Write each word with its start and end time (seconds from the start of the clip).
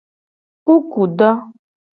Kukudo. 0.65 1.29